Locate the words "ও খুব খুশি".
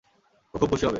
0.53-0.83